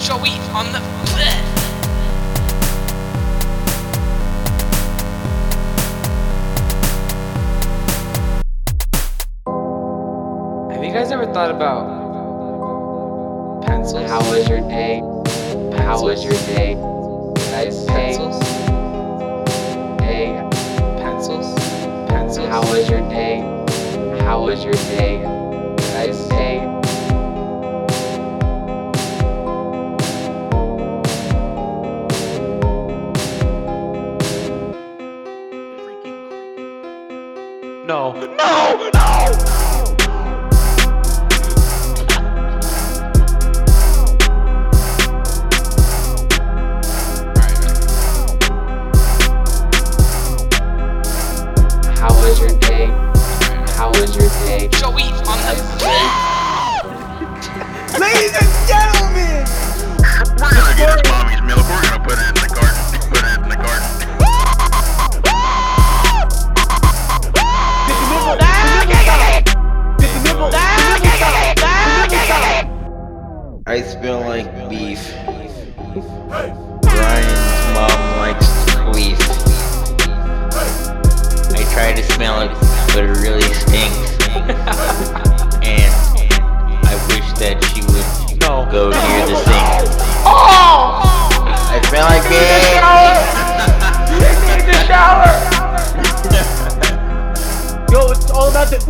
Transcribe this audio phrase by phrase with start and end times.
[0.00, 0.80] Joey on the.
[10.72, 11.82] Have you guys ever thought about
[13.62, 14.08] pencils?
[14.08, 15.00] How was your day?
[15.84, 16.74] How was your day?
[17.50, 18.16] Guys, Hey.
[18.16, 18.38] pencils?
[20.00, 20.26] Hey,
[21.02, 21.48] Pencils?
[22.08, 22.48] Pencils?
[22.48, 23.40] how was your day?
[24.24, 25.22] How was your day?
[25.92, 26.49] Guys, Hey,
[37.84, 38.12] No.
[38.12, 38.90] No!
[38.92, 39.00] No!
[51.96, 52.86] how was your day?
[53.76, 54.68] How was your day?
[54.68, 55.54] Joey on the.
[57.98, 59.44] Ladies and gentlemen,
[60.38, 61.66] We're gonna get his mommy's milk.
[61.68, 62.29] We're gonna put it
[73.80, 75.10] I smell like beef.
[76.82, 77.40] Brian's
[77.72, 78.46] mom likes
[78.92, 79.16] queef.
[81.56, 82.50] I try to smell it,
[82.92, 84.28] but it really stinks.
[85.64, 85.94] and
[86.84, 88.38] I wish that she would
[88.70, 89.88] go near the sink.
[90.26, 92.69] I smell like beef.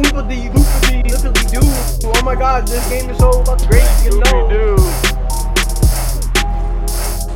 [0.01, 1.61] All about the oompa dee loompa lippity doo.
[2.09, 4.77] Oh my god, this game is so fucking great, you know.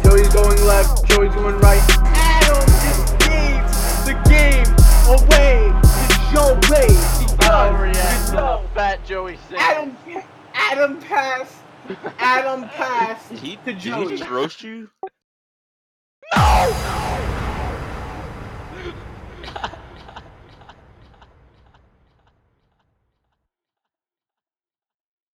[0.02, 1.82] Joey's going left, Joey's going right.
[2.16, 3.64] Adam just gave
[4.06, 4.70] the game
[5.08, 6.56] away to Joey
[7.18, 9.58] because you know, Fat Joey Singh.
[9.58, 9.96] Adam,
[10.54, 11.56] Adam passed,
[12.18, 14.88] Adam passed He, to did he just roast you?
[15.02, 15.13] No!